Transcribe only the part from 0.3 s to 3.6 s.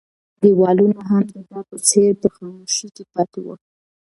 دیوالونه هم د ده په څېر په خاموشۍ کې پاتې وو.